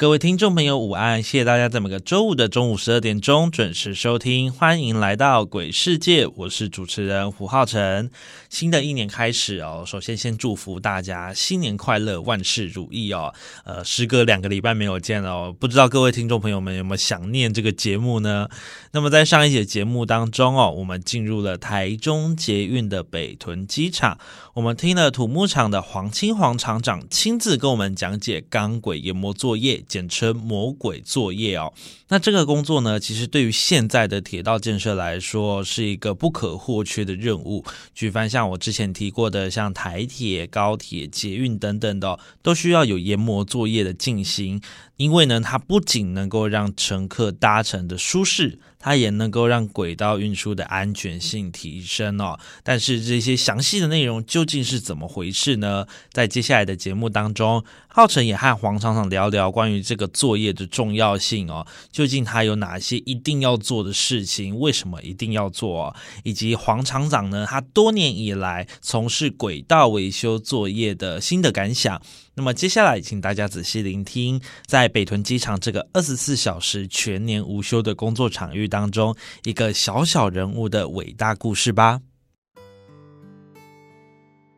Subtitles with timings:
[0.00, 1.22] 各位听众朋友，午安！
[1.22, 8.10] 谢谢大家在每个周五的中午十二点钟准时收听，欢迎来到鬼世界，我是主持人胡浩辰。
[8.48, 13.34] 新的一年开始哦，首先先祝福大家新年快乐，万事如意哦。
[13.66, 18.48] 呃，时隔两个礼拜没有见了哦，不知道各位听众朋友们有没有想念这个节目呢？
[18.92, 24.18] 那么在上一节节目当中哦，我们进入了台中捷运的北屯机场，
[24.54, 29.84] 我们听了土木厂的黄清黄厂长亲自跟我们讲解钢轨研磨作业。
[29.90, 31.72] 简称魔鬼作业哦，
[32.12, 37.64] 那这个工作呢，其实对于现在的铁道建设来说，是一个不可或缺的任务。
[37.94, 44.60] 举凡像我之前提过的，像台铁、高铁、捷运等等的，都需要有研磨作业的进行。
[44.96, 52.38] 因为呢，它不仅能够让乘客搭乘的舒适，它也能够让轨道运输的安全性提升哦。
[52.62, 55.86] 但是这些详细的内容究竟是怎么回事呢？
[56.12, 61.66] 在接下来的节目当中，浩辰也和黄厂长聊聊关于这个作业的重要性哦。
[62.00, 64.58] 究竟他有哪些一定要做的事情？
[64.58, 65.94] 为什么一定要做？
[66.24, 72.00] 以及黄厂长呢，他多年以来从事轨道维修作业的新的感想。
[72.36, 82.00] 那么接下来，请大家仔细聆听，在北屯机场这个二十四小时全年无休的工作场域当中，一个小小人物的伟大故事吧。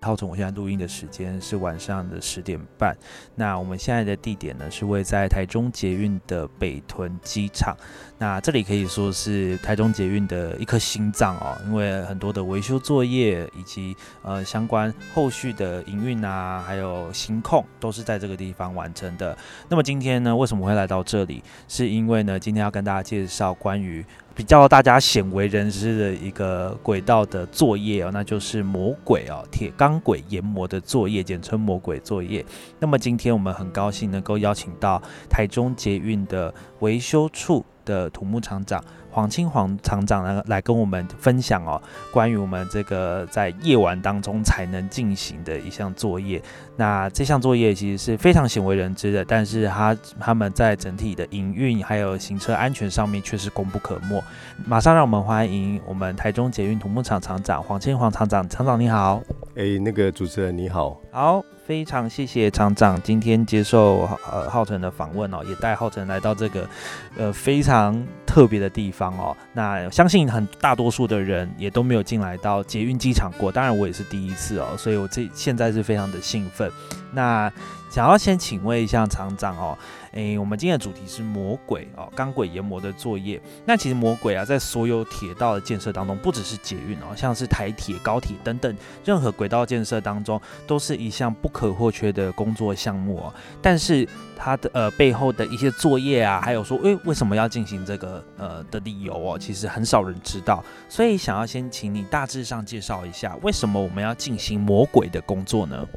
[0.02, 2.96] 浩总，我现在录音的时间是晚上的十点半。
[3.36, 7.76] 那我们现在的地点呢，是位在台中捷运的北屯机场。
[8.18, 19.36] 那这里可以说是台中捷运的一颗心脏哦，因为很多的维修作业以及呃相关后续的营运啊，还有行控都是在这个地方完成的。
[19.68, 21.42] 那么今天呢，为什么会来到这里？
[21.68, 24.04] 是因为呢，今天要跟大家介绍关于。
[24.34, 32.44] 比较大家鲜为人知的一个轨道的作业哦，那就是魔鬼哦，铁钢轨研磨的作业，简称魔鬼作业。
[32.78, 38.82] 那么今天我们很高兴能够邀请到台中捷运的维修处的土木厂长。
[39.12, 41.80] 黄清黄厂长呢，来跟我们分享哦，
[42.10, 46.42] 关于我们这个在夜晚当中才能进行的一项作业。
[46.76, 54.24] 那这项作业其实是非常鲜为人知的，但是他他们在整体的营运还有行车安全上面却是功不可没。
[54.64, 59.22] 马上让我们欢迎我们台中捷运土木厂厂长黄清黄厂长，厂长你好。
[59.54, 61.00] 哎，那个主持人你好。
[61.10, 61.44] 好。
[61.64, 66.68] 非常谢谢厂长今天接受呃浩辰的访问哦，也带浩辰来到这个
[67.16, 69.34] 呃非常特别的地方哦。
[69.52, 76.68] 那相信很大多数的人也都没有进来到捷运机场过，当然我也是第一次哦，所以我这现在是非常的兴奋。
[77.12, 77.50] 那
[77.88, 79.78] 想要先请问一下厂长哦。
[80.12, 83.40] 诶，我们今天的主题是魔鬼哦，钢轨研磨的作业。
[83.64, 93.34] 那其实魔鬼啊，在所有铁道的建设当中，不只是捷运哦，像是台铁、高铁等等，任何轨道建设当中，都是一项不可或缺的工作项目哦。
[93.62, 94.06] 但是
[94.36, 100.62] 它的呃背后的一些作业啊，还有说，诶，为什么要进行这个呃的理由哦，其实很少人知道。
[100.88, 105.88] 所以想要先请你大致上介绍一下，为什么我们要进行魔鬼的工作呢？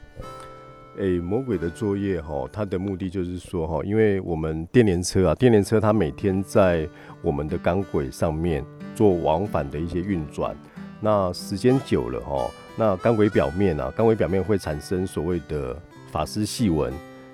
[0.98, 6.88] 诶，魔鬼的作业哈，它的目的就是说哈，因为我们电联车啊，电联车它每天在
[7.22, 8.64] 我们的钢轨上面
[8.96, 10.56] 做往返的一些运转，
[11.02, 15.76] 那时间久了哈，那钢轨表面啊，钢轨表面会产生所谓的
[16.12, 16.94] 法丝细纹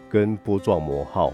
[0.09, 1.31] 跟波状磨耗。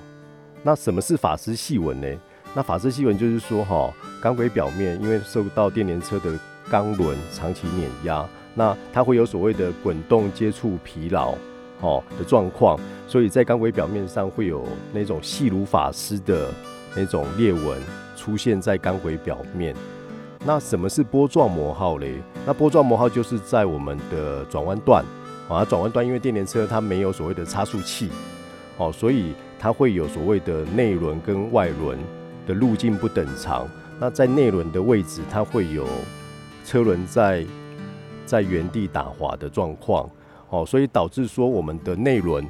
[0.63, 2.07] 那什么是法丝细纹呢？
[2.53, 6.37] 那法丝细纹就是说哈，钢轨表面因为受到电联车的
[6.69, 11.33] 钢轮长期碾压，那它会有所谓的滚动接触疲劳。
[11.81, 14.63] 哦的状况，所以在钢轨表面上会有
[14.93, 16.49] 那种细如发丝的
[16.95, 17.81] 那种裂纹
[18.15, 19.75] 出现在钢轨表面。
[20.45, 22.13] 那什么是波状磨耗嘞？
[22.45, 25.03] 那波状磨耗就是在我们的转弯段
[25.49, 28.09] 啊，转弯段因为电联车它没有所谓的差速器，
[28.77, 31.97] 哦，所以它会有所谓的内轮跟外轮
[32.45, 33.67] 的路径不等长。
[33.99, 35.85] 那在内轮的位置，它会有
[36.63, 37.43] 车轮在
[38.25, 40.07] 在原地打滑的状况，
[40.49, 42.45] 哦，所以导致说我们的内轮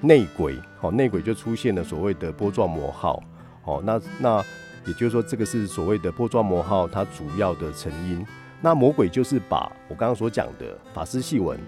[0.00, 3.22] 内轨，哦，内轨就出现了所谓的波状磨耗，
[3.64, 4.44] 哦，那那
[4.86, 8.24] 也就是说，这个是所谓的波状磨耗它主要的成因。
[8.60, 11.58] 那魔鬼就是把我刚刚所讲的法丝细纹，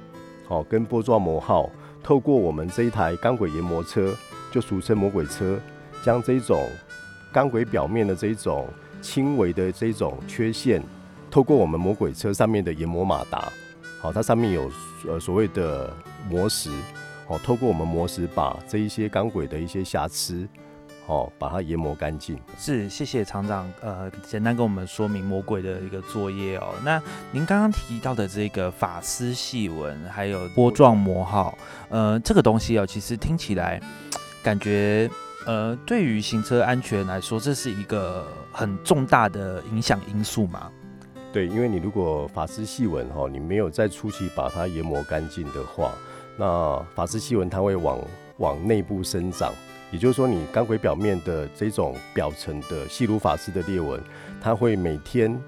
[0.48, 1.70] 哦，跟波状磨耗，
[2.02, 4.14] 透过我们这一台钢轨研磨车，
[4.50, 5.58] 就俗称魔鬼车，
[6.02, 6.68] 将这种
[7.32, 8.66] 钢轨表面的这一种
[9.00, 10.82] 轻微的这种缺陷，
[11.30, 13.50] 透过我们魔鬼车上面的研磨马达，
[14.00, 14.70] 好，它上面有
[15.08, 15.92] 呃所谓的
[16.28, 16.70] 磨石，
[17.26, 20.48] 哦，透过我们磨石把这一些钢轨的一些瑕疵。
[21.08, 22.36] 哦，把它研磨干净。
[22.58, 23.72] 是，谢谢厂长。
[23.80, 26.74] 呃，简单跟我们说明魔鬼的一个作业哦。
[26.84, 27.00] 那
[27.30, 31.56] 您刚刚提到的这个法丝细纹，还有波状磨耗，
[31.90, 33.80] 呃，这个东西哦，其实听起来
[34.42, 35.08] 感觉，
[35.46, 40.72] 呃，对于行车安全来说，这是一个很重大的影响因素嘛？
[41.36, 45.92] 对，因为你如果法丝细纹哈，你没有在初期把它研磨干净的话，
[46.38, 48.00] 那法丝细纹它会往
[48.38, 49.52] 往内部生长。
[49.92, 54.00] 也就是说，你钢轨表面的这种表层的细如发丝的裂纹，
[54.40, 55.38] 它会每天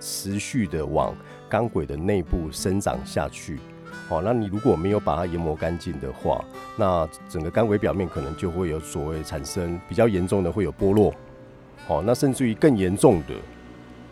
[0.00, 1.14] 持续的往
[1.48, 3.60] 钢轨的内部生长下去。
[4.08, 6.44] 好，那你如果没有把它研磨干净的话，
[6.76, 11.14] 那整个钢轨表面可能就会有所谓产生比较严重的会有剥落。
[11.86, 13.34] 好，那甚至于更严重的，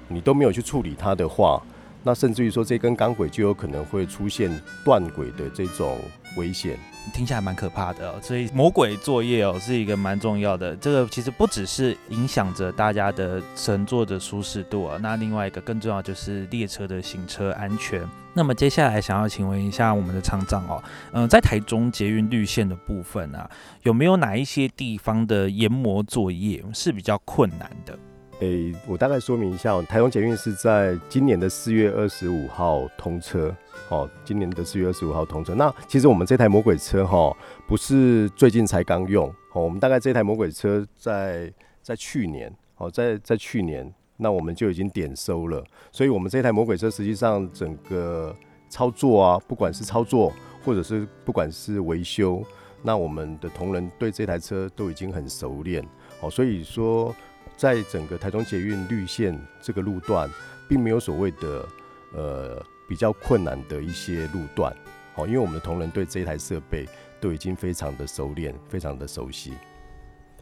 [0.08, 1.62] 你都没有去处理它的话，
[2.02, 4.50] 那甚至于说这根钢轨就有可能会出现
[4.84, 5.98] 断轨的这种
[6.36, 6.78] 危险。
[7.12, 10.74] 听起来蛮可怕的哦，所以魔鬼作业哦是一个蛮重要的。
[10.76, 18.02] 这个其实不只是影响着大家的乘坐的舒适度啊，那另外一个更重要就是列车的行车安全。
[18.32, 23.48] 那么接下来想要请问一下我们的厂长哦，嗯，在台中捷运绿线的部分啊，
[23.82, 27.98] 有没有哪一些地方的研磨作业是比较困难的？
[28.44, 33.54] 诶，我大概说明一下，台中捷运是在今年的四月二十五号通车。
[33.88, 35.54] 哦，今年的四月二十五号通车。
[35.54, 37.34] 那其实我们这台魔鬼车哈，
[37.66, 39.28] 不是最近才刚用。
[39.52, 41.50] 哦，我们大概这台魔鬼车在
[41.82, 45.64] 在去年，哦，在在去年，那我们就已经点收了。
[45.90, 48.34] 所以，我们这台魔鬼车实际上整个
[48.68, 50.30] 操作啊，不管是操作，
[50.64, 52.42] 或者是不管是维修，
[52.82, 55.82] 那我们的同仁对这台车都已经很熟练。
[56.20, 57.14] 哦，所以说，
[57.56, 60.28] 在整个台中捷运绿线这个路段，
[60.68, 61.68] 并没有所谓的
[62.12, 62.64] 呃。
[62.86, 64.70] 比较困难的一些路段，
[65.14, 66.86] 哦，因为我们的同仁对这一台设备
[67.18, 69.54] 都已经非常的熟练，非常的熟悉。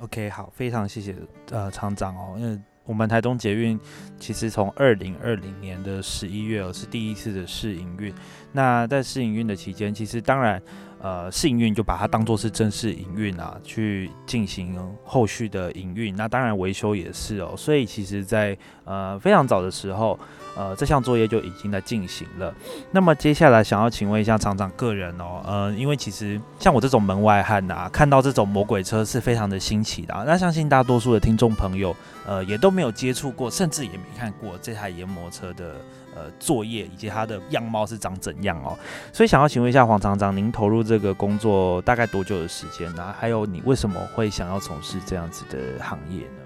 [0.00, 1.14] OK，好，非常谢谢
[1.53, 3.79] 呃厂长哦，因为我们台中捷运
[4.19, 8.12] 其实从二零二零年的十一月哦是第一次的试营运，
[8.50, 10.61] 那在试营运的期间，其实当然。
[11.02, 16.14] 呃，试营运就把它当做是正式营运啊，去进行后续的营运。
[16.14, 17.54] 那当然维修也是哦。
[17.56, 20.16] 所以其实，在呃非常早的时候，
[20.56, 22.54] 呃这项作业就已经在进行了。
[22.93, 30.14] 那么接下来想要请问一下厂长个人哦，呃，因为其实像我这种门外汉呐，看到这种魔鬼车是非常的新奇的。
[30.14, 35.75] 啊那相信大多数的听众朋友，呃，也都没有接触过，甚至也没看过这台研磨车的。
[36.14, 38.79] 呃，作业以及它的样貌是长怎样哦？
[39.14, 43.14] 所以想要请问一下黄厂长，您投入这个工作大概多久的时间呢？
[43.19, 46.43] 还有你为什么会想要从事这样子的行业呢？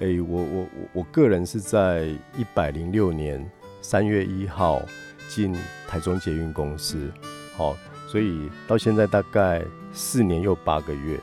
[0.00, 2.04] 哎，我我我我个人是在
[2.36, 3.42] 一百零六年
[3.80, 4.82] 三月一号
[5.26, 5.56] 进
[5.88, 7.10] 台中捷运公司，
[7.56, 7.74] 好，
[8.06, 9.62] 所以到现在大概
[9.94, 11.18] 四年又八个月。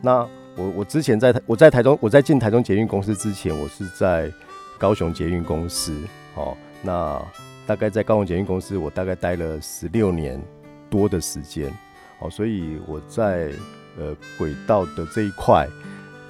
[0.00, 0.18] 那
[0.54, 4.30] 我我之前在台我在台中我在进台中捷运公司之前，我是在
[4.78, 5.92] 高雄捷运公司，
[6.36, 6.56] 好。
[6.82, 7.22] 那
[7.66, 10.40] 大概在高雄捷运公司，我大概待了十六年
[10.88, 11.72] 多的时间，
[12.18, 13.52] 哦，所以我在
[13.98, 15.68] 呃轨道的这一块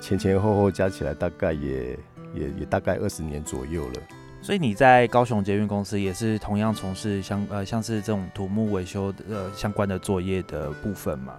[0.01, 1.99] 前前后后加起来，大概也
[2.35, 3.95] 也也大概二十年左右了。
[4.43, 11.35] 所以你在高雄捷运公司也是同样从事相呃像是这种土木维修呃相关的作业的部分嘛？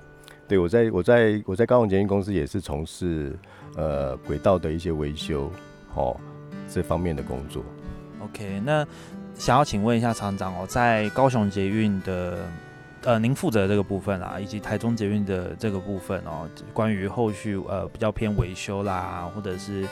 [0.48, 3.38] 对，我在我在我在高雄捷运公司也是从事
[3.76, 5.52] 呃轨道的一些维修
[5.96, 6.16] 哦
[6.68, 7.64] 这方面的工作。
[8.24, 8.86] OK，那
[9.34, 12.46] 想要请问一下厂长哦，在高雄捷运的
[13.04, 19.88] 呃，您负责这个部分啊，以及台中捷运的这个部分哦，关于后续呃比较偏维修啦，或者是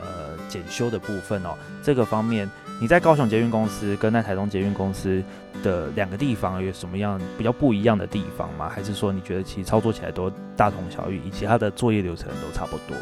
[0.00, 2.48] 呃检修的部分哦，这个方面
[2.80, 5.20] 你在高雄捷运公司跟在台中捷运公司
[5.64, 8.68] 的两个地方有什么样比较不一样的地方吗？
[8.68, 12.96] 还是说你觉得其实操作起来都大同小异，以及它的作业流程都差不多？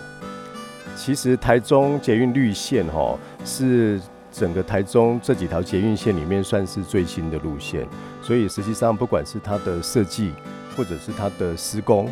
[0.97, 4.01] 其实台中捷运绿线哈是。
[4.33, 7.87] 整个台中这几条捷运线里面算是最新的路线，
[8.23, 10.33] 所以实际上不管是它的设计，
[10.77, 12.09] 或者是它的施工，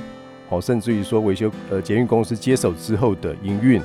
[0.48, 3.80] 哦，甚至于说维修，呃，捷运公司接手之后的营运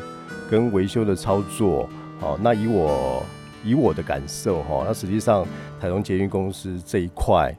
[0.50, 1.88] 跟维修的操作，
[2.22, 3.24] 哦，那以我
[3.64, 5.46] 以我的感受哈，那实际上
[5.80, 7.56] 台中捷运公司这一块，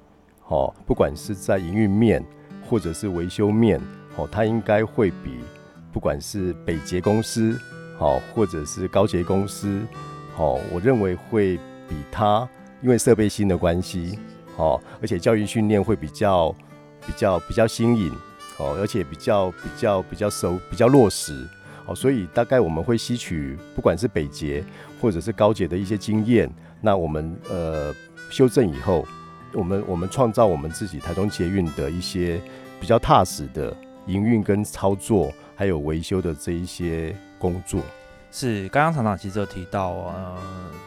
[0.49, 2.25] 哦，不管是在营运面
[2.69, 3.81] 或者是维修面，
[4.17, 5.39] 哦，它应该会比
[5.93, 7.59] 不管是北捷公司，
[7.97, 9.81] 好，或者是高捷公司，
[10.35, 11.57] 好，我认为会
[11.89, 12.49] 比它，
[12.83, 14.19] 因为设备新的关系，
[14.57, 16.53] 好，而且教育训练会比较
[17.07, 18.13] 比较比较新颖，
[18.57, 21.47] 好，而且比较比较比较熟，比较落实。
[21.87, 24.65] 哦，所以大概我们会吸取不管是北捷
[25.01, 26.51] 或者是高捷的一些经验，
[26.81, 27.95] 那我们呃
[28.31, 29.07] 修正以后，
[29.53, 32.41] 我们我们创造我们自己台中捷运的一些
[32.81, 33.77] 比较踏实的
[34.07, 37.81] 营运跟操作，还有维修的这一些工作。
[38.37, 40.37] 是，刚刚厂长其实有提到，呃，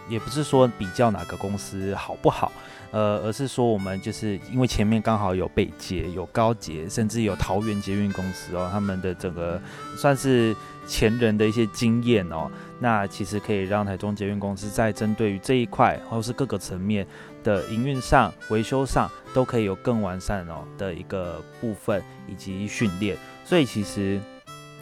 [0.10, 2.52] 也不是说比较哪个公司好不好，
[2.92, 9.62] 呃，而是说我们就是因为前面刚好有北捷、有高捷，甚至有桃园捷运公司哦，他们的整个
[9.96, 10.54] 算是
[10.86, 12.52] 前人的一些经验哦，
[12.82, 17.08] 那其实可以让台中捷运公司在针对于这一块，或是各个层面
[17.46, 24.20] 的营运上、维修上，都可以有更完善哦的一个部分以及训练，所以其实。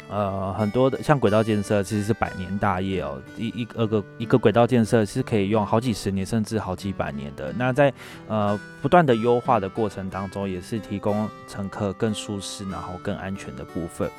[0.10, 7.52] 呃，很多的像轨道建设其实是百年大业哦，一一个个一个轨道建设是可以用好几十年甚至好几百年的。
[7.58, 7.92] 那在
[8.28, 14.10] 呃不断的优化的过程当中，也是提供乘客更舒适然后更安全的部分。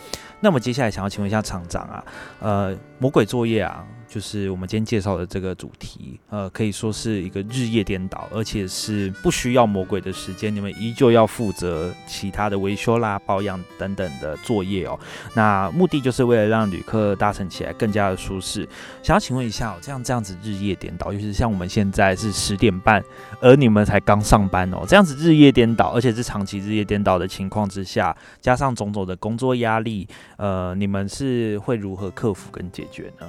[0.40, 2.05] 那么接下来想要请问一下厂长啊，
[2.40, 3.85] 呃，魔鬼作业啊。
[4.09, 14.99] 就是我们今天介绍的这个主题，呃，可以说是一个日夜颠倒，而且是不需要魔鬼的时间，你们依旧要负责其他的维修啦、保养等等的作业哦。
[15.35, 18.67] 那目的就是为了让旅客搭乘起来更加的舒适。
[19.03, 23.05] 想要请问一下哦，这样这样子日夜颠倒，尤其是像我们现在是十点半，
[23.41, 30.07] 而你们才刚上班哦，这样子日夜颠倒，而且是长期日夜颠倒的情况之下，加上种种的工作压力，
[30.38, 33.26] 呃，你们是会如何克服跟解决呢？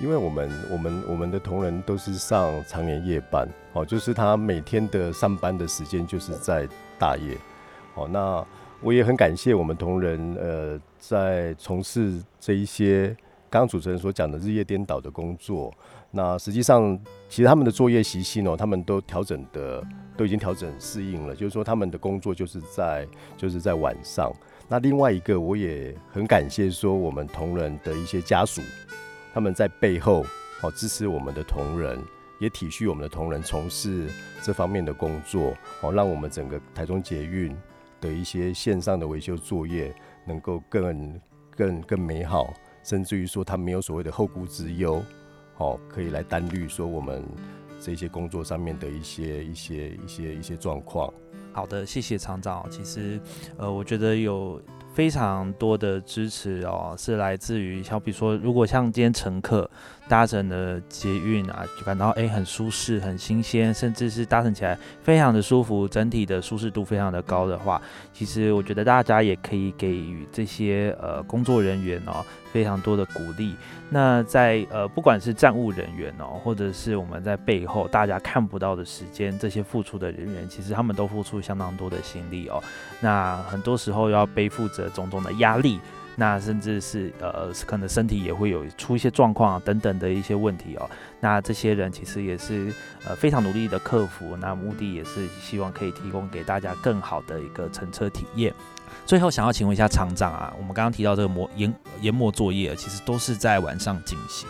[0.00, 7.36] 因为我们我们我们的同仁都是上常年夜班，哦，就是他每天的上班的时间就是在大夜，
[7.96, 8.46] 哦，那
[8.80, 13.08] 我也很感谢我们同仁，呃，在从事这一些
[13.50, 15.74] 刚刚主持人所讲的日夜颠倒的工作，
[16.12, 16.96] 那实际上
[17.28, 19.84] 其实他们的作业习性哦，他们都调整的
[20.16, 23.04] 都已经调整适应了，就是说他们的工作就是在
[23.36, 24.32] 就是在晚上。
[24.68, 28.60] 那另外一个我也很感谢说我们同仁的一些家属。
[29.32, 30.24] 他们在背后
[30.62, 31.98] 哦支持我们的同仁，
[32.38, 34.08] 也体恤我们的同仁从事
[34.42, 37.56] 这方面的工作，好让我们整个台中捷运
[38.00, 39.94] 的一些线上的维修作业
[40.26, 41.20] 能够更
[41.50, 45.02] 更更美好，甚至于说他没有所谓的后顾之忧，
[45.54, 47.24] 好可以来担虑说我们
[47.80, 51.12] 这些工作上面的一些一些一些一些状况。
[51.52, 52.64] 好的，谢谢厂长。
[52.70, 53.20] 其实，
[53.56, 54.60] 呃，我觉得有。
[54.94, 59.70] 非常多的支持哦，是来自于像比如说，如果像今天乘客
[60.08, 67.80] 搭乘的捷运啊，就感到诶很舒适、很新鲜，甚至是搭乘起来非常的舒服，整体的舒适度非常的高的话，
[68.12, 73.54] 其实我觉得大家也可以给予这些呃工作人员哦非常多的鼓励。
[73.90, 82.62] 那在呃不管是站务人员哦，或者是我们在背后大家看不到的时间，这些付出的人员，其实他们都付出相当多的心力哦。
[83.00, 84.88] 那很多时候要背负着。
[84.88, 85.78] 种种的压力，
[86.20, 90.90] 那甚至是呃，可能身体也会有出一些状况啊等等的一些问题哦。
[91.20, 92.74] 那这些人其实也是
[93.06, 98.52] 呃非常努力的克服，那目的也是希望可以提供给大家更好的一个乘车体验。
[99.06, 104.48] 最后想要请问一下厂长啊，我们刚刚提到这个磨研研磨作业，其实都是在晚上进行。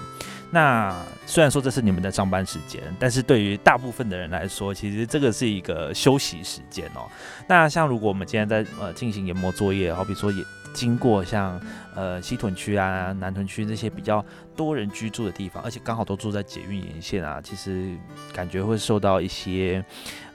[0.51, 0.97] 那
[1.27, 7.07] 虽然说这是你们的上班时间，但是对于大部分的人来说，其实这个是一个休息时间哦。
[7.47, 10.43] 那像如果我们今天在呃进行研磨作业，好比说也
[10.79, 11.61] 经过像
[11.97, 17.97] 呃西屯区啊、南屯区这些比较多人居住的地方，而且刚好都住在捷运沿线啊，其实
[18.33, 19.85] 感觉会受到一些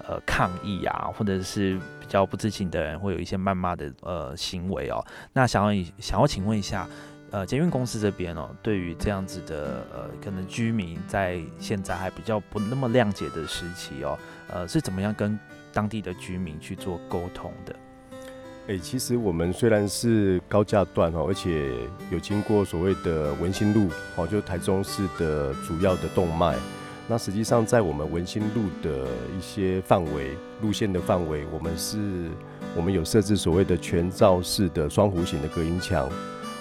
[0.05, 5.01] 呃抗议啊，或者是比较不知情的人会有一些谩骂的呃行为哦。
[5.31, 6.85] 那想要想要请问一下。
[7.33, 14.15] 呃，捷运公司这边哦，对于这样子的呃，可能居民在现在还比较不那么谅解的时期哦，
[14.49, 15.39] 呃，是怎么样跟
[15.73, 17.75] 当地的居民去做沟通的？
[18.65, 21.73] 哎，其实我们虽然是高架段哦，而且
[22.09, 26.55] 有经过所谓的文心路哦，就台中市的主要的动脉。
[27.05, 29.05] 那实际上在我们文心路的
[29.37, 32.29] 一些范围路线的范围，我们是，
[32.73, 36.07] 我们有设置所谓的全罩式的双弧形的隔音墙。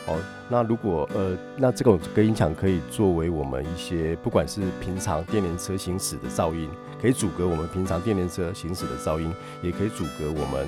[0.09, 0.19] 哦，
[0.49, 6.69] 那如果呃，那这种隔音墙可以作为我们一些不管是平常电联车行驶的噪音，
[7.01, 9.33] 可以阻隔我们平常电联车行驶的噪音，
[9.63, 10.67] 也可以阻隔我们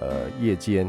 [0.00, 0.86] 呃夜间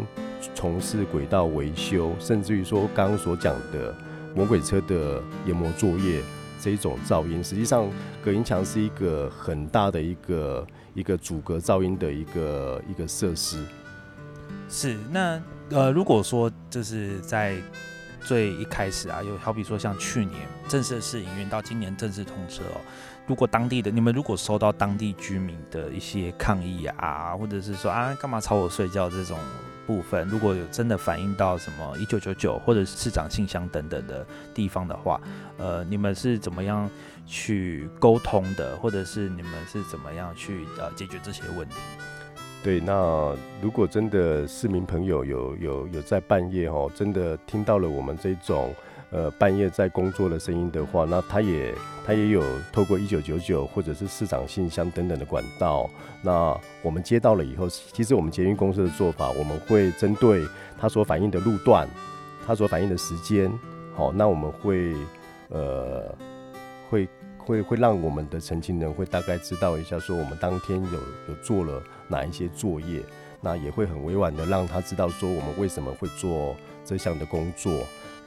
[0.53, 3.95] 从事轨道维修，甚至于说刚刚所讲的
[4.35, 6.21] 魔鬼车的研磨作业
[6.61, 7.43] 这一种噪音。
[7.43, 7.89] 实际上，
[8.23, 13.63] 隔音墙是一个很大的一个一个阻隔噪音的一个一个设施。
[14.69, 17.55] 是，那呃，如果说就是在
[18.21, 20.35] 最一开始啊，有好比说像去年
[20.67, 22.81] 正式试营运到今年正式通车哦，
[23.29, 29.37] 如果当地的你们如果收到当地居民的一些抗议啊，或者是说啊干嘛吵我睡觉这种
[29.85, 35.21] 部分，如果有真的反映到什么一九九九或者是市长信箱等等的地方的话，
[35.59, 36.89] 呃，你们是怎么样
[37.27, 41.75] 去沟通的，或者是你们是怎么样去呃解决这些问题？
[42.63, 48.73] 对，那如果真的市民朋友有有有在半夜哦，真的听到了我们这种
[49.11, 51.73] 呃半夜在工作的声音的话，那他也
[52.05, 55.89] 他也有透过一九九九或者是市长信箱等等的管道，
[56.21, 60.45] 那我们接到了以后，其实我们捷运公司的做法，我们会针对
[60.79, 61.87] 他所反映的路段，
[62.45, 63.51] 他所反映的时间，
[63.95, 64.95] 好，那我们会
[65.49, 66.15] 呃
[66.89, 70.99] 会会会让我们的澄清人会大概知道一下，说我们当天有
[71.29, 71.81] 有做了。
[72.11, 73.03] 哪一些作业，
[73.39, 77.71] 那也会很委婉的让他知道说我们为什么会做这项的工作，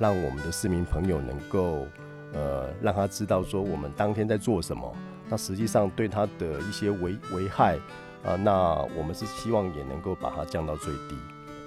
[0.02, 1.86] 让我们的市民朋友能够
[2.32, 4.92] 呃让他知道说我们当天在做什么，
[5.28, 7.78] 那实际上对他的一些危危害
[8.24, 11.16] 啊，那我们是希望也能够把它降到最低。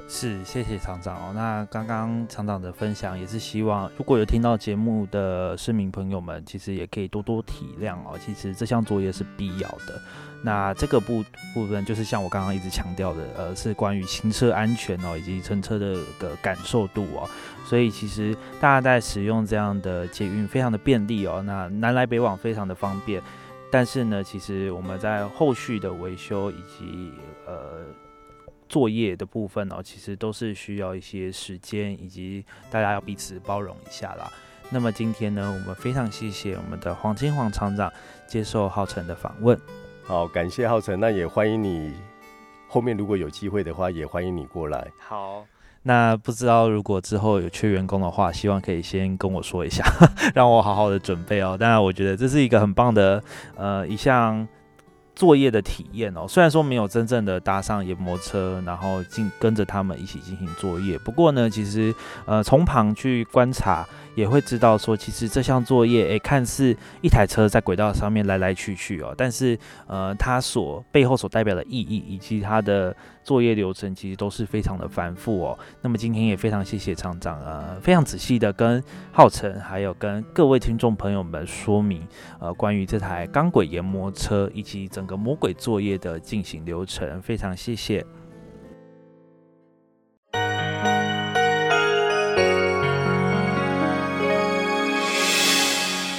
[0.07, 1.33] 是，谢谢厂长哦。
[1.33, 8.17] 那刚刚厂长的分享也是希望，如果有听到节目的市民朋友们，其实也可以多多体谅哦。
[8.23, 9.99] 其实这项作业是必要的。
[10.43, 17.27] 那这个部部分就是像我刚刚一直强调的，呃，是关于行车安全哦，以及乘车的个感受度哦。
[17.65, 23.19] 所以其实大家在使用这样的捷运非常的便利哦，那南来北往非常的方便。
[23.71, 27.11] 但是呢，其实我们在后续的维修以及
[27.47, 27.83] 呃
[28.75, 34.29] 作业的部分哦，其实都是需要一些时间，以及大家要彼此包容一下啦。
[34.69, 37.89] 那么今天呢，我们非常谢谢我们的黄金黄厂长
[38.27, 39.57] 接受浩辰的访问。
[40.03, 41.93] 好，感谢浩辰，那也欢迎你。
[42.67, 44.85] 后面如果有机会的话，也欢迎你过来。
[44.97, 45.45] 好，
[45.83, 49.85] 那不知道如果之后有缺员工的话，希望可以先跟我说一下，
[50.35, 51.55] 让我好好的准备哦。
[51.57, 53.23] 当然，我觉得这是一个很棒的
[53.55, 54.45] 呃一项
[55.15, 56.27] 作业的体验哦。
[56.27, 61.93] 虽然说没有真正的搭上研磨车，然后进跟着他们一起进行作业，不过呢，其实
[62.25, 63.85] 呃从旁去观察。
[64.15, 75.59] 也会知道说，其实这项作业，诶，看似一台车在轨道上面来来去去哦，但是，呃，它所背后所代表的意义以及它的作业流程，其实都是非常的繁复哦。
[75.81, 82.07] 那么今天也非常谢谢厂长啊，非常仔细的跟浩辰还有跟各位听众朋友们说明，
[82.39, 88.05] 呃，关于这台钢轨研磨车以及整个魔鬼作业的进行流程，非常谢谢。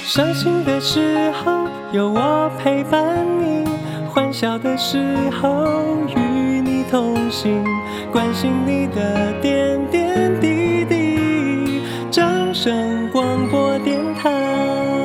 [0.03, 3.63] 伤心的时候有我陪伴你，
[4.09, 5.67] 欢笑的时候
[6.07, 6.56] 与
[6.89, 7.63] 同行，
[8.11, 11.81] 关心你的点点滴滴。
[12.09, 14.96] 掌声广播电台。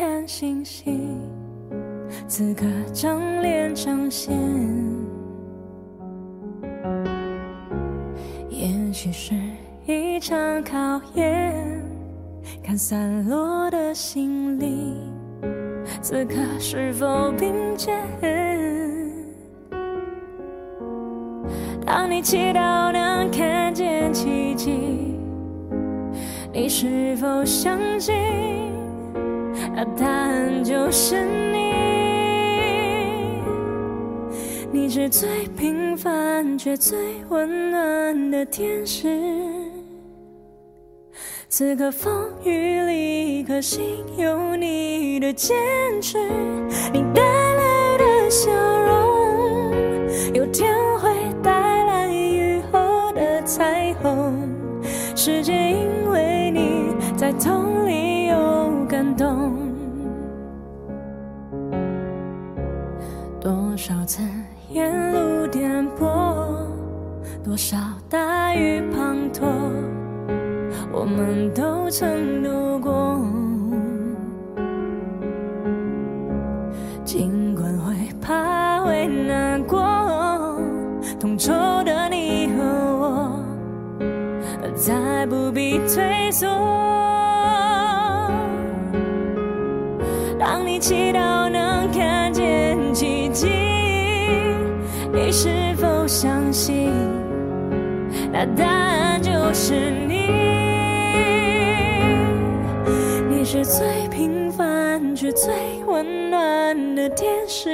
[0.00, 1.20] 看星星
[2.26, 4.34] 此刻正连成线
[8.48, 9.34] 也许是
[9.84, 11.54] 一场考验
[12.62, 14.96] 看散落的心灵
[16.00, 17.94] 此刻是否并肩
[21.84, 25.14] 当你祈祷能看见奇迹
[26.54, 28.14] 你是否相信
[29.74, 31.60] 那答案就是你。
[34.72, 36.96] 你是最平凡却最
[37.28, 39.08] 温暖的天使。
[41.48, 43.82] 此刻风雨里，一颗心
[44.16, 45.56] 有你的坚
[46.00, 46.16] 持，
[46.92, 49.09] 你带来的笑容，
[98.60, 100.28] 答案就是你。
[103.28, 105.52] 你是最平凡却最
[105.86, 107.70] 温暖的天使。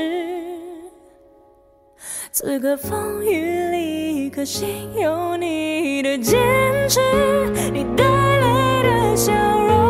[2.31, 6.38] 此刻风雨里，可心有你的坚
[6.88, 7.01] 持，
[7.72, 9.86] 你带来的笑容，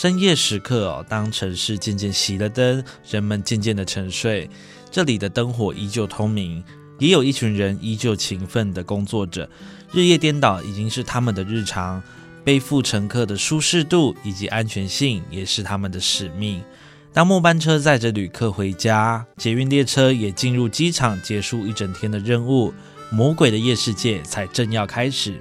[0.00, 4.48] 深夜时刻哦，当城市渐渐熄了灯，人们渐渐的沉睡，
[4.90, 6.64] 这里的灯火依旧通明，
[6.98, 9.46] 也有一群人依旧勤奋的工作着，
[9.92, 12.02] 日夜颠倒已经是他们的日常，
[12.42, 16.62] 背负乘客的舒适度以及安全性也是他们的使命。
[17.12, 22.72] 当末班车载着旅客回家，捷运列车也进入机场，结束一整天的任务，
[23.10, 25.38] 魔鬼的夜世界才正要开始。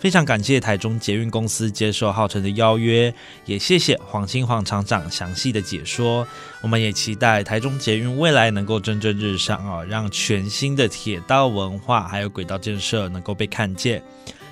[0.00, 3.12] 非常感谢台中捷运公司接受浩辰的邀约，
[3.44, 6.26] 也谢谢黄清煌厂长详细的解说。
[6.62, 14.02] 我们也期待台中捷运未来能够蒸蒸日上哦，让全新的铁道文化还有轨道建设能够被看见。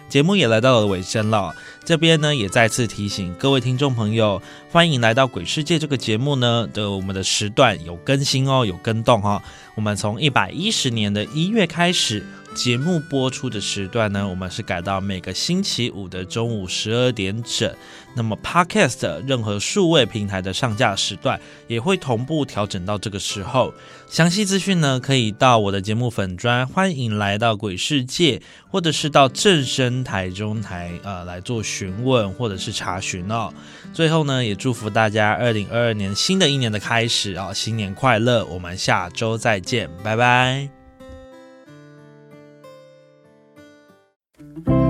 [0.07, 9.43] 节目也来到了尾声了，这边呢也再次提醒各位听众朋友，欢迎来到《鬼世界》这个节目呢的我们的时段有更新哦，有更动哈、哦。
[9.75, 12.23] 我们从一百一十年的一月开始。
[12.59, 17.73] 节目播出的时段呢，我们是改到每个星期五的中午十二点整。
[18.17, 23.73] 那么 Podcast 任何数位平台的上架时段也会同步调整到这个时候。
[24.09, 33.55] 详细资讯呢，可以到我的节目粉专，欢迎来到鬼世界，或者是到正声台中台呃来做询问或者是查询哦。
[33.95, 38.45] 最后呢，也祝福大家二零二二年新的一年的开始啊、哦，新年快乐！
[38.47, 40.78] 我们下周再见，拜拜。
[44.65, 44.88] thank you